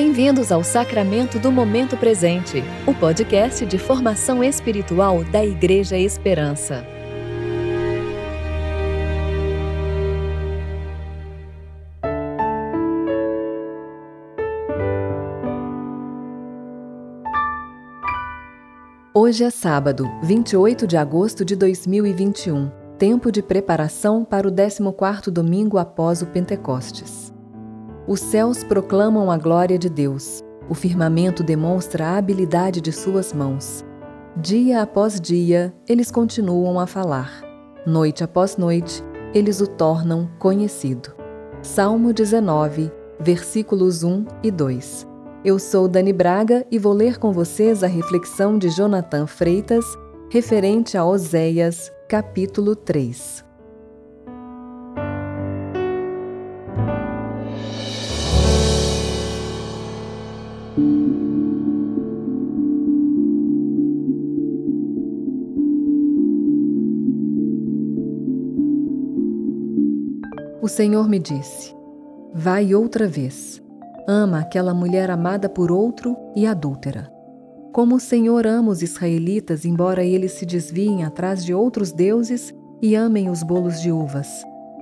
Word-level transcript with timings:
Bem-vindos 0.00 0.52
ao 0.52 0.62
Sacramento 0.62 1.40
do 1.40 1.50
Momento 1.50 1.96
Presente, 1.96 2.62
o 2.86 2.94
podcast 2.94 3.66
de 3.66 3.78
formação 3.78 4.44
espiritual 4.44 5.24
da 5.24 5.44
Igreja 5.44 5.98
Esperança. 5.98 6.86
Hoje 19.12 19.42
é 19.42 19.50
sábado, 19.50 20.08
28 20.22 20.86
de 20.86 20.96
agosto 20.96 21.44
de 21.44 21.56
2021, 21.56 22.70
tempo 22.96 23.32
de 23.32 23.42
preparação 23.42 24.24
para 24.24 24.46
o 24.46 24.52
14º 24.52 25.28
domingo 25.28 25.76
após 25.76 26.22
o 26.22 26.26
Pentecostes. 26.26 27.36
Os 28.08 28.20
céus 28.20 28.64
proclamam 28.64 29.30
a 29.30 29.36
glória 29.36 29.78
de 29.78 29.90
Deus. 29.90 30.42
O 30.66 30.72
firmamento 30.72 31.42
demonstra 31.42 32.06
a 32.06 32.16
habilidade 32.16 32.80
de 32.80 32.90
suas 32.90 33.34
mãos. 33.34 33.84
Dia 34.34 34.80
após 34.80 35.20
dia, 35.20 35.74
eles 35.86 36.10
continuam 36.10 36.80
a 36.80 36.86
falar. 36.86 37.42
Noite 37.86 38.24
após 38.24 38.56
noite, 38.56 39.04
eles 39.34 39.60
o 39.60 39.66
tornam 39.66 40.26
conhecido. 40.38 41.14
Salmo 41.60 42.14
19, 42.14 42.90
versículos 43.20 44.02
1 44.02 44.24
e 44.42 44.50
2. 44.50 45.06
Eu 45.44 45.58
sou 45.58 45.86
Dani 45.86 46.12
Braga 46.14 46.66
e 46.70 46.78
vou 46.78 46.94
ler 46.94 47.18
com 47.18 47.30
vocês 47.30 47.84
a 47.84 47.86
reflexão 47.86 48.56
de 48.56 48.70
Jonathan 48.70 49.26
Freitas 49.26 49.84
referente 50.30 50.96
a 50.96 51.04
Oséias, 51.04 51.92
capítulo 52.08 52.74
3. 52.74 53.47
O 70.60 70.66
Senhor 70.66 71.08
me 71.08 71.20
disse: 71.20 71.72
Vai 72.34 72.74
outra 72.74 73.06
vez. 73.06 73.62
Ama 74.08 74.40
aquela 74.40 74.74
mulher 74.74 75.08
amada 75.08 75.48
por 75.48 75.70
outro 75.70 76.16
e 76.34 76.46
adúltera. 76.46 77.12
Como 77.72 77.94
o 77.94 78.00
Senhor 78.00 78.44
ama 78.44 78.70
os 78.70 78.82
israelitas, 78.82 79.64
embora 79.64 80.04
eles 80.04 80.32
se 80.32 80.44
desviem 80.44 81.04
atrás 81.04 81.44
de 81.44 81.54
outros 81.54 81.92
deuses 81.92 82.52
e 82.82 82.96
amem 82.96 83.30
os 83.30 83.42
bolos 83.42 83.80
de 83.80 83.92
uvas, 83.92 84.28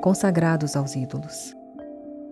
consagrados 0.00 0.76
aos 0.76 0.96
ídolos. 0.96 1.54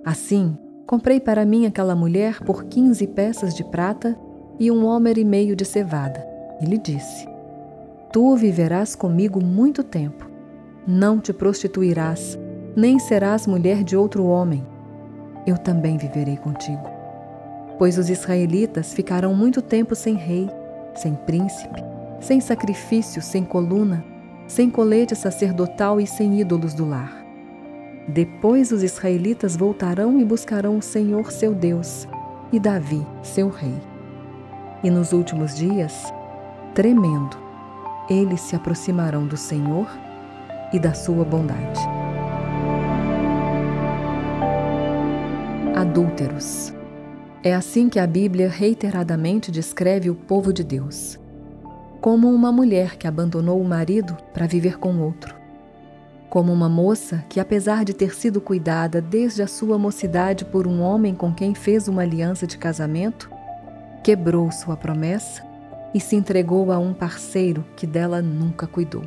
Assim, 0.04 0.56
comprei 0.86 1.20
para 1.20 1.44
mim 1.44 1.66
aquela 1.66 1.94
mulher 1.94 2.40
por 2.44 2.64
quinze 2.64 3.06
peças 3.06 3.54
de 3.54 3.64
prata 3.64 4.18
e 4.58 4.70
um 4.70 4.86
homer 4.86 5.18
e 5.18 5.24
meio 5.24 5.54
de 5.54 5.66
cevada. 5.66 6.26
E 6.62 6.64
lhe 6.64 6.78
disse: 6.78 7.28
Tu 8.10 8.36
viverás 8.36 8.94
comigo 8.94 9.44
muito 9.44 9.82
tempo. 9.82 10.30
Não 10.86 11.18
te 11.18 11.32
prostituirás, 11.32 12.38
nem 12.76 12.98
serás 12.98 13.46
mulher 13.46 13.84
de 13.84 13.96
outro 13.96 14.24
homem. 14.24 14.66
Eu 15.46 15.56
também 15.56 15.96
viverei 15.96 16.36
contigo. 16.36 16.88
Pois 17.78 17.98
os 17.98 18.08
israelitas 18.08 18.92
ficarão 18.92 19.34
muito 19.34 19.60
tempo 19.60 19.94
sem 19.94 20.14
rei, 20.14 20.48
sem 20.94 21.14
príncipe, 21.14 21.82
sem 22.20 22.40
sacrifício, 22.40 23.20
sem 23.20 23.44
coluna, 23.44 24.04
sem 24.46 24.70
colete 24.70 25.14
sacerdotal 25.14 26.00
e 26.00 26.06
sem 26.06 26.40
ídolos 26.40 26.74
do 26.74 26.88
lar. 26.88 27.24
Depois 28.08 28.70
os 28.70 28.82
israelitas 28.82 29.56
voltarão 29.56 30.20
e 30.20 30.24
buscarão 30.24 30.76
o 30.78 30.82
Senhor 30.82 31.32
seu 31.32 31.54
Deus 31.54 32.06
e 32.52 32.58
Davi, 32.58 33.04
seu 33.22 33.48
rei. 33.48 33.74
E 34.82 34.90
nos 34.90 35.12
últimos 35.12 35.54
dias, 35.56 36.12
tremendo, 36.74 37.36
eles 38.08 38.40
se 38.42 38.54
aproximarão 38.54 39.26
do 39.26 39.36
Senhor 39.36 39.88
e 40.72 40.78
da 40.78 40.92
sua 40.92 41.24
bondade. 41.24 42.03
Adúlteros. 45.74 46.72
É 47.42 47.52
assim 47.52 47.88
que 47.88 47.98
a 47.98 48.06
Bíblia 48.06 48.48
reiteradamente 48.48 49.50
descreve 49.50 50.08
o 50.08 50.14
povo 50.14 50.52
de 50.52 50.62
Deus, 50.62 51.18
como 52.00 52.32
uma 52.32 52.52
mulher 52.52 52.96
que 52.96 53.08
abandonou 53.08 53.60
o 53.60 53.64
marido 53.64 54.16
para 54.32 54.46
viver 54.46 54.78
com 54.78 55.00
outro, 55.00 55.34
como 56.30 56.52
uma 56.52 56.68
moça 56.68 57.24
que, 57.28 57.40
apesar 57.40 57.84
de 57.84 57.92
ter 57.92 58.14
sido 58.14 58.40
cuidada 58.40 59.00
desde 59.00 59.42
a 59.42 59.48
sua 59.48 59.76
mocidade 59.76 60.44
por 60.44 60.66
um 60.66 60.80
homem 60.80 61.14
com 61.14 61.34
quem 61.34 61.54
fez 61.54 61.88
uma 61.88 62.02
aliança 62.02 62.46
de 62.46 62.56
casamento, 62.56 63.28
quebrou 64.02 64.52
sua 64.52 64.76
promessa 64.76 65.42
e 65.92 65.98
se 66.00 66.14
entregou 66.14 66.70
a 66.70 66.78
um 66.78 66.94
parceiro 66.94 67.64
que 67.76 67.86
dela 67.86 68.22
nunca 68.22 68.66
cuidou. 68.66 69.04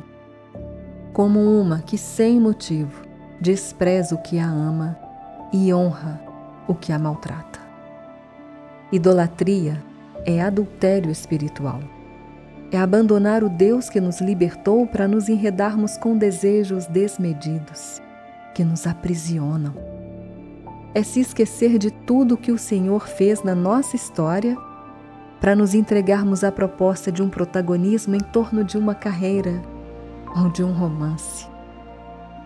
Como 1.14 1.40
uma 1.40 1.80
que, 1.80 1.96
sem 1.96 2.38
motivo, 2.38 3.02
despreza 3.40 4.14
o 4.14 4.22
que 4.22 4.38
a 4.38 4.46
ama 4.46 4.98
e 5.52 5.72
honra 5.72 6.27
o 6.68 6.74
que 6.74 6.92
a 6.92 6.98
maltrata. 6.98 7.58
Idolatria 8.92 9.82
é 10.24 10.40
adultério 10.40 11.10
espiritual. 11.10 11.80
É 12.70 12.76
abandonar 12.76 13.42
o 13.42 13.48
Deus 13.48 13.88
que 13.88 14.00
nos 14.00 14.20
libertou 14.20 14.86
para 14.86 15.08
nos 15.08 15.28
enredarmos 15.28 15.96
com 15.96 16.16
desejos 16.16 16.86
desmedidos, 16.86 18.02
que 18.54 18.62
nos 18.62 18.86
aprisionam. 18.86 19.74
É 20.94 21.02
se 21.02 21.20
esquecer 21.20 21.78
de 21.78 21.90
tudo 21.90 22.36
que 22.36 22.52
o 22.52 22.58
Senhor 22.58 23.08
fez 23.08 23.42
na 23.42 23.54
nossa 23.54 23.96
história 23.96 24.56
para 25.40 25.56
nos 25.56 25.74
entregarmos 25.74 26.44
à 26.44 26.52
proposta 26.52 27.10
de 27.10 27.22
um 27.22 27.30
protagonismo 27.30 28.14
em 28.14 28.20
torno 28.20 28.62
de 28.62 28.76
uma 28.76 28.94
carreira 28.94 29.62
ou 30.36 30.50
de 30.50 30.62
um 30.62 30.72
romance 30.72 31.46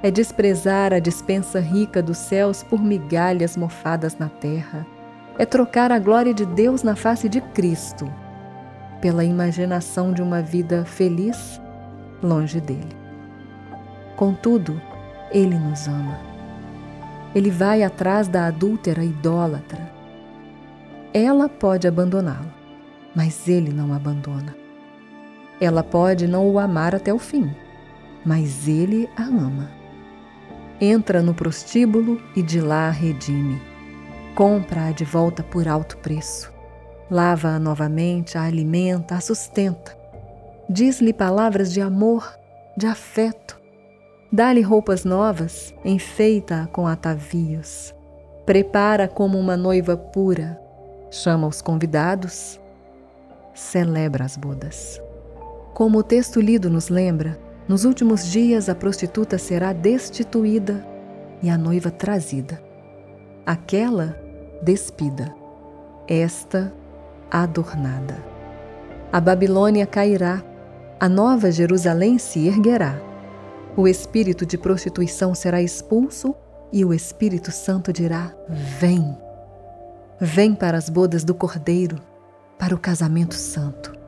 é 0.03 0.11
desprezar 0.11 0.93
a 0.93 0.99
dispensa 0.99 1.61
rica 1.61 2.03
dos 2.03 2.19
céus 2.19 2.63
por 2.63 2.83
migalhas 2.83 3.57
mofadas 3.57 4.19
na 4.19 4.29
terra, 4.29 4.85
é 5.39 5.47
trocar 5.47 5.93
a 5.93 5.99
glória 5.99 6.35
de 6.35 6.45
Deus 6.45 6.83
na 6.83 6.97
face 6.97 7.29
de 7.29 7.41
Cristo 7.41 8.13
pela 9.01 9.25
imaginação 9.25 10.13
de 10.13 10.21
uma 10.21 10.43
vida 10.43 10.85
feliz 10.85 11.61
longe 12.23 12.61
dele. 12.61 12.97
Contudo, 14.17 14.81
ele 15.31 15.57
nos 15.57 15.89
ama. 15.89 16.21
Ele 17.35 17.51
vai 17.51 17.83
atrás 17.83 18.29
da 18.29 18.47
adúltera 18.47 19.03
idólatra. 19.03 19.91
Ela 21.15 21.49
pode 21.49 21.89
abandoná-lo, 21.89 22.53
mas 23.15 23.49
ele 23.49 23.73
não 23.73 23.93
abandona. 23.93 24.55
Ela 25.61 25.83
pode 25.83 26.27
não 26.27 26.49
o 26.49 26.59
amar 26.59 26.95
até 26.95 27.13
o 27.13 27.19
fim, 27.19 27.51
mas 28.25 28.69
ele 28.69 29.09
a 29.17 29.23
ama 29.23 29.82
entra 30.85 31.23
no 31.23 31.33
prostíbulo 31.33 32.21
e 32.35 32.43
de 32.43 32.61
lá 32.61 32.91
redime. 32.91 33.63
Compra-a 34.35 34.91
de 34.91 35.05
volta 35.05 35.41
por 35.41 35.69
alto 35.69 35.97
preço. 35.99 36.53
Lava-a 37.09 37.57
novamente, 37.61 38.37
a 38.37 38.43
alimenta, 38.43 39.15
a 39.15 39.21
sustenta. 39.21 39.97
Diz-lhe 40.69 41.13
palavras 41.13 41.73
de 41.73 41.81
amor, 41.81 42.37
de 42.77 42.89
afeto. 42.89 43.61
Dá-lhe 44.33 44.61
roupas 44.61 45.05
novas, 45.05 45.73
enfeita-a 45.85 46.67
com 46.67 46.85
atavios. 46.85 47.95
Prepara 48.45 49.07
como 49.07 49.39
uma 49.39 49.57
noiva 49.57 49.97
pura. 49.97 50.61
Chama 51.13 51.47
os 51.47 51.63
convidados. 51.63 52.59
Celebra 53.55 54.25
as 54.25 54.37
bodas. 54.37 55.01
Como 55.75 55.99
o 55.99 56.03
texto 56.03 56.41
lido 56.41 56.69
nos 56.69 56.89
lembra, 56.89 57.39
nos 57.73 57.87
últimos 57.87 58.27
dias 58.27 58.69
a 58.69 58.75
prostituta 58.75 59.39
será 59.39 59.73
destituída 59.73 60.87
e 61.43 61.49
a 61.49 61.57
noiva 61.57 61.91
trazida. 61.91 62.63
Aquela 63.47 64.15
despida, 64.63 65.35
esta 66.07 66.71
adornada. 67.31 68.23
A 69.11 69.19
Babilônia 69.19 69.87
cairá, 69.87 70.43
a 71.01 71.09
nova 71.09 71.51
Jerusalém 71.51 72.19
se 72.19 72.47
erguerá. 72.47 73.01
O 73.75 73.89
espírito 73.89 74.45
de 74.45 74.59
prostituição 74.59 75.35
será 75.35 75.63
expulso 75.63 76.35
e 76.71 76.85
o 76.85 76.93
Espírito 76.93 77.51
Santo 77.51 77.91
dirá: 77.91 78.35
Vem. 78.79 79.17
Vem 80.21 80.55
para 80.55 80.77
as 80.77 80.91
bodas 80.91 81.25
do 81.25 81.35
Cordeiro, 81.35 81.97
para 82.59 82.75
o 82.75 82.79
casamento 82.79 83.35
santo 83.35 84.02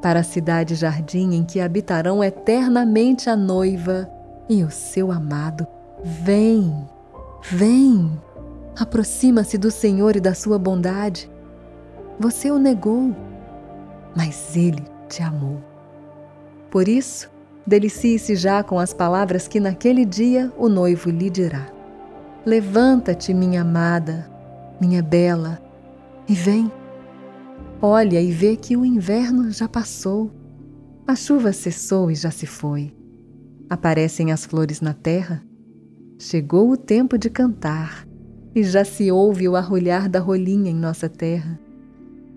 para 0.00 0.20
a 0.20 0.24
cidade 0.24 0.74
jardim 0.74 1.34
em 1.34 1.44
que 1.44 1.60
habitarão 1.60 2.22
eternamente 2.22 3.28
a 3.28 3.36
noiva 3.36 4.08
e 4.48 4.62
o 4.62 4.70
seu 4.70 5.10
amado. 5.10 5.66
Vem, 6.02 6.86
vem, 7.50 8.10
aproxima-se 8.78 9.58
do 9.58 9.70
Senhor 9.70 10.16
e 10.16 10.20
da 10.20 10.34
sua 10.34 10.58
bondade. 10.58 11.30
Você 12.18 12.50
o 12.50 12.58
negou, 12.58 13.14
mas 14.16 14.56
ele 14.56 14.84
te 15.08 15.22
amou. 15.22 15.62
Por 16.70 16.88
isso, 16.88 17.30
delicie-se 17.66 18.36
já 18.36 18.62
com 18.62 18.78
as 18.78 18.92
palavras 18.92 19.48
que 19.48 19.60
naquele 19.60 20.04
dia 20.04 20.52
o 20.56 20.68
noivo 20.68 21.10
lhe 21.10 21.30
dirá: 21.30 21.66
Levanta-te, 22.44 23.34
minha 23.34 23.62
amada, 23.62 24.28
minha 24.80 25.02
bela, 25.02 25.60
E 26.28 26.34
vem. 26.34 26.70
Olha 27.80 28.20
e 28.20 28.32
vê 28.32 28.56
que 28.56 28.76
o 28.76 28.84
inverno 28.84 29.52
já 29.52 29.68
passou. 29.68 30.32
A 31.06 31.14
chuva 31.14 31.52
cessou 31.52 32.10
e 32.10 32.14
já 32.14 32.30
se 32.30 32.44
foi. 32.44 32.92
Aparecem 33.70 34.32
as 34.32 34.44
flores 34.44 34.80
na 34.80 34.92
terra. 34.92 35.44
Chegou 36.18 36.70
o 36.70 36.76
tempo 36.76 37.16
de 37.16 37.30
cantar 37.30 38.04
e 38.52 38.64
já 38.64 38.84
se 38.84 39.12
ouve 39.12 39.48
o 39.48 39.54
arrulhar 39.54 40.08
da 40.08 40.18
rolinha 40.18 40.70
em 40.70 40.74
nossa 40.74 41.08
terra. 41.08 41.58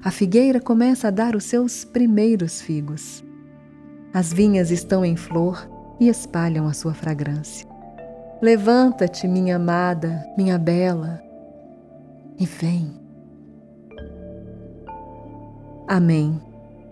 A 0.04 0.12
figueira 0.12 0.60
começa 0.60 1.08
a 1.08 1.12
dar 1.12 1.36
os 1.36 1.46
seus 1.46 1.84
primeiros 1.84 2.62
figos. 2.62 3.24
As 4.14 4.32
vinhas 4.32 4.70
estão 4.70 5.04
em 5.04 5.16
flor 5.16 5.68
e 6.00 6.08
espalham 6.08 6.68
a 6.68 6.74
sua 6.74 6.94
fragrância. 6.94 7.68
Levanta-te, 8.42 9.28
minha 9.28 9.56
amada, 9.56 10.24
minha 10.38 10.60
bela, 10.60 11.20
e 12.40 12.46
vem. 12.46 13.01
Amém. 15.94 16.42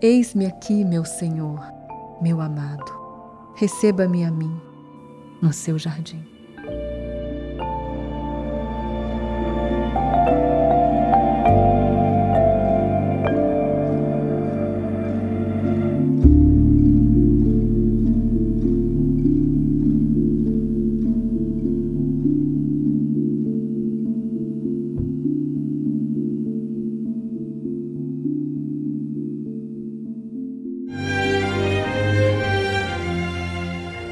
Eis-me 0.01 0.46
aqui, 0.46 0.84
meu 0.84 1.06
Senhor, 1.06 1.62
meu 2.22 2.42
amado. 2.42 2.92
Receba-me 3.56 4.25
a 4.25 4.30
mim 4.30 4.60
no 5.42 5.54
seu 5.54 5.80
jardim. 5.80 6.22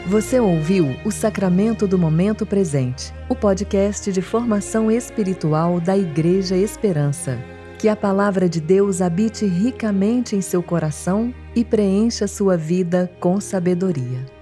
Você 0.07 0.39
ouviu 0.39 0.95
o 1.03 1.11
Sacramento 1.11 1.85
do 1.85 1.97
Momento 1.97 2.45
Presente, 2.45 3.13
o 3.27 3.35
podcast 3.35 4.09
de 4.09 4.21
formação 4.21 4.89
espiritual 4.89 5.81
da 5.81 5.97
Igreja 5.97 6.55
Esperança. 6.55 7.37
Que 7.77 7.89
a 7.89 7.95
palavra 7.95 8.47
de 8.47 8.61
Deus 8.61 9.01
habite 9.01 9.45
ricamente 9.45 10.33
em 10.33 10.39
seu 10.39 10.63
coração 10.63 11.33
e 11.53 11.65
preencha 11.65 12.25
sua 12.25 12.55
vida 12.55 13.11
com 13.19 13.41
sabedoria. 13.41 14.36